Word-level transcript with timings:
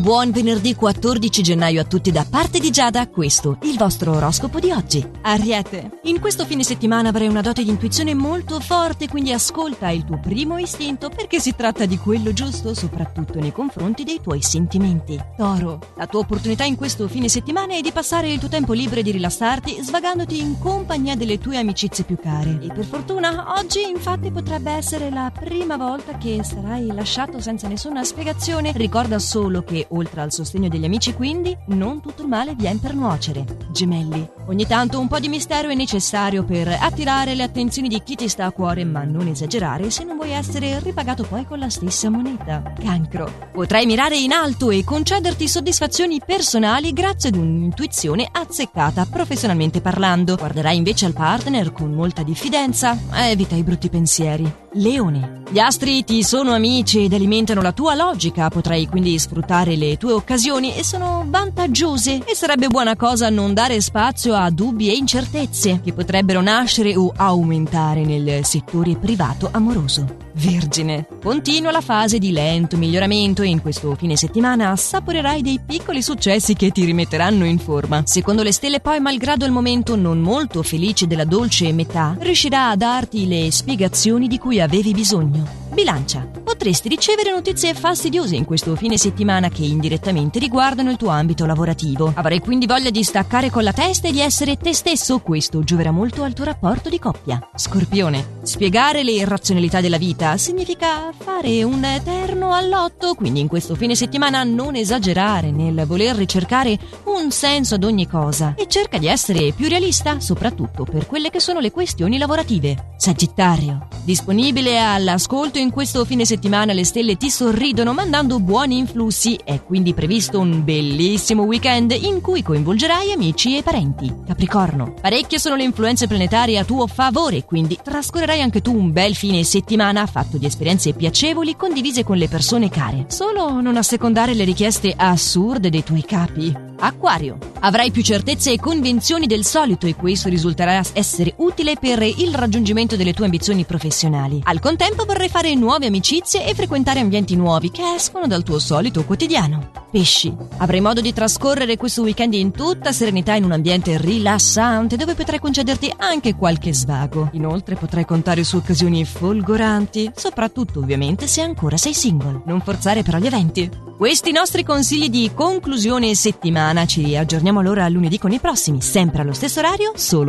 Buon 0.00 0.30
venerdì 0.30 0.74
14 0.74 1.42
gennaio 1.42 1.82
a 1.82 1.84
tutti 1.84 2.10
da 2.10 2.24
parte 2.28 2.58
di 2.58 2.70
Giada, 2.70 3.06
questo 3.08 3.58
il 3.64 3.76
vostro 3.76 4.12
oroscopo 4.12 4.58
di 4.58 4.70
oggi. 4.70 5.06
Ariete, 5.20 5.98
in 6.04 6.20
questo 6.20 6.46
fine 6.46 6.62
settimana 6.62 7.10
avrai 7.10 7.28
una 7.28 7.42
dote 7.42 7.62
di 7.62 7.68
intuizione 7.68 8.14
molto 8.14 8.60
forte, 8.60 9.08
quindi 9.08 9.30
ascolta 9.30 9.90
il 9.90 10.06
tuo 10.06 10.18
primo 10.18 10.56
istinto 10.56 11.10
perché 11.10 11.38
si 11.38 11.54
tratta 11.54 11.84
di 11.84 11.98
quello 11.98 12.32
giusto, 12.32 12.72
soprattutto 12.72 13.38
nei 13.40 13.52
confronti 13.52 14.04
dei 14.04 14.20
tuoi 14.22 14.40
sentimenti. 14.40 15.22
Toro, 15.36 15.78
la 15.96 16.06
tua 16.06 16.20
opportunità 16.20 16.64
in 16.64 16.76
questo 16.76 17.06
fine 17.06 17.28
settimana 17.28 17.74
è 17.74 17.82
di 17.82 17.92
passare 17.92 18.32
il 18.32 18.38
tuo 18.38 18.48
tempo 18.48 18.72
libero 18.72 19.00
e 19.00 19.02
di 19.02 19.10
rilassarti 19.10 19.80
svagandoti 19.82 20.40
in 20.40 20.58
compagnia 20.58 21.14
delle 21.14 21.38
tue 21.38 21.58
amicizie 21.58 22.04
più 22.04 22.16
care. 22.18 22.58
E 22.62 22.68
per 22.72 22.86
fortuna 22.86 23.52
oggi 23.58 23.86
infatti 23.86 24.30
potrebbe 24.30 24.70
essere 24.70 25.10
la 25.10 25.30
prima 25.30 25.76
volta 25.76 26.16
che 26.16 26.42
sarai 26.42 26.86
lasciato 26.86 27.38
senza 27.38 27.68
nessuna 27.68 28.02
spiegazione. 28.02 28.72
Ricorda 28.74 29.18
solo 29.18 29.62
che 29.62 29.88
oltre 29.90 30.20
al 30.20 30.32
sostegno 30.32 30.68
degli 30.68 30.84
amici 30.84 31.14
quindi, 31.14 31.56
non 31.68 32.00
tutto 32.00 32.22
il 32.22 32.28
male 32.28 32.54
viene 32.54 32.78
per 32.78 32.94
nuocere. 32.94 33.44
Gemelli. 33.70 34.28
Ogni 34.46 34.66
tanto 34.66 34.98
un 34.98 35.08
po' 35.08 35.20
di 35.20 35.28
mistero 35.28 35.68
è 35.68 35.74
necessario 35.74 36.44
per 36.44 36.68
attirare 36.68 37.34
le 37.34 37.42
attenzioni 37.42 37.88
di 37.88 38.02
chi 38.02 38.16
ti 38.16 38.28
sta 38.28 38.46
a 38.46 38.52
cuore, 38.52 38.84
ma 38.84 39.04
non 39.04 39.28
esagerare 39.28 39.90
se 39.90 40.04
non 40.04 40.16
vuoi 40.16 40.32
essere 40.32 40.80
ripagato 40.80 41.22
poi 41.24 41.46
con 41.46 41.58
la 41.58 41.70
stessa 41.70 42.10
moneta. 42.10 42.72
Cancro. 42.80 43.48
Potrai 43.52 43.86
mirare 43.86 44.16
in 44.18 44.32
alto 44.32 44.70
e 44.70 44.84
concederti 44.84 45.48
soddisfazioni 45.48 46.20
personali 46.24 46.92
grazie 46.92 47.28
ad 47.28 47.36
un'intuizione 47.36 48.28
azzeccata 48.30 49.06
professionalmente 49.06 49.80
parlando. 49.80 50.36
Guarderai 50.36 50.76
invece 50.76 51.06
al 51.06 51.12
partner 51.12 51.72
con 51.72 51.92
molta 51.92 52.22
diffidenza. 52.22 52.98
Evita 53.12 53.54
i 53.54 53.62
brutti 53.62 53.88
pensieri. 53.88 54.59
Leone. 54.74 55.42
Gli 55.50 55.58
astri 55.58 56.04
ti 56.04 56.22
sono 56.22 56.52
amici 56.52 57.04
ed 57.04 57.12
alimentano 57.12 57.60
la 57.60 57.72
tua 57.72 57.94
logica, 57.94 58.48
potrai 58.48 58.86
quindi 58.86 59.18
sfruttare 59.18 59.74
le 59.74 59.96
tue 59.96 60.12
occasioni 60.12 60.76
e 60.76 60.84
sono 60.84 61.24
vantaggiose 61.26 62.22
e 62.24 62.34
sarebbe 62.36 62.68
buona 62.68 62.94
cosa 62.94 63.28
non 63.30 63.52
dare 63.52 63.80
spazio 63.80 64.34
a 64.34 64.48
dubbi 64.50 64.88
e 64.88 64.94
incertezze 64.94 65.80
che 65.82 65.92
potrebbero 65.92 66.40
nascere 66.40 66.94
o 66.96 67.12
aumentare 67.16 68.04
nel 68.04 68.44
settore 68.44 68.94
privato 68.96 69.48
amoroso. 69.50 70.29
Vergine. 70.40 71.06
Continua 71.22 71.70
la 71.70 71.82
fase 71.82 72.18
di 72.18 72.32
lento 72.32 72.78
miglioramento 72.78 73.42
e 73.42 73.48
in 73.48 73.60
questo 73.60 73.94
fine 73.94 74.16
settimana 74.16 74.70
assaporerai 74.70 75.42
dei 75.42 75.60
piccoli 75.64 76.00
successi 76.00 76.54
che 76.54 76.70
ti 76.70 76.86
rimetteranno 76.86 77.44
in 77.44 77.58
forma. 77.58 78.02
Secondo 78.06 78.42
le 78.42 78.52
stelle 78.52 78.80
poi, 78.80 79.00
malgrado 79.00 79.44
il 79.44 79.52
momento 79.52 79.96
non 79.96 80.18
molto 80.18 80.62
felice 80.62 81.06
della 81.06 81.24
dolce 81.24 81.70
metà, 81.72 82.16
riuscirà 82.18 82.70
a 82.70 82.76
darti 82.76 83.28
le 83.28 83.50
spiegazioni 83.50 84.28
di 84.28 84.38
cui 84.38 84.60
avevi 84.60 84.92
bisogno. 84.92 85.46
Bilancia. 85.72 86.26
Potresti 86.60 86.90
ricevere 86.90 87.30
notizie 87.30 87.72
fastidiose 87.72 88.36
in 88.36 88.44
questo 88.44 88.76
fine 88.76 88.98
settimana 88.98 89.48
che 89.48 89.64
indirettamente 89.64 90.38
riguardano 90.38 90.90
il 90.90 90.98
tuo 90.98 91.08
ambito 91.08 91.46
lavorativo. 91.46 92.12
Avrai 92.14 92.40
quindi 92.40 92.66
voglia 92.66 92.90
di 92.90 93.02
staccare 93.02 93.48
con 93.48 93.62
la 93.62 93.72
testa 93.72 94.08
e 94.08 94.12
di 94.12 94.20
essere 94.20 94.58
te 94.58 94.74
stesso. 94.74 95.20
Questo 95.20 95.64
gioverà 95.64 95.90
molto 95.90 96.22
al 96.22 96.34
tuo 96.34 96.44
rapporto 96.44 96.90
di 96.90 96.98
coppia. 96.98 97.48
Scorpione. 97.54 98.40
Spiegare 98.42 99.02
le 99.02 99.12
irrazionalità 99.12 99.80
della 99.80 99.96
vita 99.96 100.36
significa 100.36 101.10
fare 101.16 101.62
un 101.62 101.82
eterno 101.82 102.52
all'otto, 102.52 103.14
quindi 103.14 103.40
in 103.40 103.48
questo 103.48 103.74
fine 103.74 103.94
settimana 103.94 104.44
non 104.44 104.76
esagerare 104.76 105.50
nel 105.50 105.84
voler 105.86 106.14
ricercare 106.14 106.78
un 107.04 107.30
senso 107.30 107.76
ad 107.76 107.84
ogni 107.84 108.06
cosa 108.06 108.52
e 108.54 108.66
cerca 108.68 108.98
di 108.98 109.06
essere 109.06 109.52
più 109.52 109.66
realista, 109.66 110.20
soprattutto 110.20 110.84
per 110.84 111.06
quelle 111.06 111.30
che 111.30 111.40
sono 111.40 111.58
le 111.58 111.70
questioni 111.70 112.18
lavorative. 112.18 112.88
Sagittario. 112.98 113.88
Disponibile 114.04 114.78
all'ascolto 114.78 115.58
in 115.58 115.70
questo 115.70 116.04
fine 116.04 116.26
settimana 116.50 116.72
le 116.72 116.84
stelle 116.84 117.16
ti 117.16 117.30
sorridono 117.30 117.92
mandando 117.92 118.40
buoni 118.40 118.76
influssi. 118.76 119.38
È 119.44 119.62
quindi 119.62 119.94
previsto 119.94 120.40
un 120.40 120.64
bellissimo 120.64 121.44
weekend 121.44 121.92
in 121.92 122.20
cui 122.20 122.42
coinvolgerai 122.42 123.12
amici 123.12 123.56
e 123.56 123.62
parenti. 123.62 124.12
Capricorno. 124.26 124.94
Parecchie 125.00 125.38
sono 125.38 125.54
le 125.54 125.62
influenze 125.62 126.08
planetarie 126.08 126.58
a 126.58 126.64
tuo 126.64 126.88
favore, 126.88 127.44
quindi 127.44 127.78
trascorrerai 127.80 128.40
anche 128.40 128.62
tu 128.62 128.76
un 128.76 128.90
bel 128.90 129.14
fine 129.14 129.44
settimana 129.44 130.06
fatto 130.06 130.38
di 130.38 130.46
esperienze 130.46 130.92
piacevoli 130.92 131.54
condivise 131.54 132.02
con 132.02 132.16
le 132.16 132.26
persone 132.26 132.68
care. 132.68 133.04
Solo 133.06 133.60
non 133.60 133.76
assecondare 133.76 134.34
le 134.34 134.42
richieste 134.42 134.92
assurde 134.96 135.70
dei 135.70 135.84
tuoi 135.84 136.02
capi. 136.02 136.69
Acquario. 136.80 137.38
Avrai 137.60 137.90
più 137.90 138.02
certezze 138.02 138.52
e 138.52 138.58
convinzioni 138.58 139.26
del 139.26 139.44
solito 139.44 139.86
e 139.86 139.94
questo 139.94 140.28
risulterà 140.28 140.82
essere 140.92 141.34
utile 141.36 141.76
per 141.76 142.02
il 142.02 142.34
raggiungimento 142.34 142.96
delle 142.96 143.12
tue 143.12 143.26
ambizioni 143.26 143.64
professionali. 143.64 144.40
Al 144.44 144.60
contempo 144.60 145.04
vorrai 145.04 145.28
fare 145.28 145.54
nuove 145.54 145.86
amicizie 145.86 146.46
e 146.46 146.54
frequentare 146.54 147.00
ambienti 147.00 147.36
nuovi 147.36 147.70
che 147.70 147.82
escono 147.94 148.26
dal 148.26 148.42
tuo 148.42 148.58
solito 148.58 149.04
quotidiano. 149.04 149.79
Pesci. 149.90 150.32
Avrai 150.58 150.80
modo 150.80 151.00
di 151.00 151.12
trascorrere 151.12 151.76
questo 151.76 152.02
weekend 152.02 152.34
in 152.34 152.52
tutta 152.52 152.92
serenità 152.92 153.34
in 153.34 153.44
un 153.44 153.52
ambiente 153.52 153.98
rilassante 153.98 154.96
dove 154.96 155.14
potrai 155.14 155.40
concederti 155.40 155.92
anche 155.96 156.36
qualche 156.36 156.72
svago. 156.72 157.30
Inoltre 157.32 157.74
potrai 157.74 158.04
contare 158.04 158.44
su 158.44 158.56
occasioni 158.56 159.04
folgoranti, 159.04 160.12
soprattutto 160.14 160.78
ovviamente 160.78 161.26
se 161.26 161.40
ancora 161.40 161.76
sei 161.76 161.94
single. 161.94 162.42
Non 162.44 162.60
forzare 162.60 163.02
però 163.02 163.18
gli 163.18 163.26
eventi. 163.26 163.88
Questi 164.00 164.32
nostri 164.32 164.64
consigli 164.64 165.10
di 165.10 165.30
conclusione 165.34 166.14
settimana 166.14 166.86
ci 166.86 167.16
aggiorniamo 167.16 167.60
allora 167.60 167.86
lunedì 167.88 168.18
con 168.18 168.32
i 168.32 168.38
prossimi, 168.38 168.80
sempre 168.80 169.20
allo 169.20 169.34
stesso 169.34 169.58
orario, 169.58 169.92
solo 169.96 170.28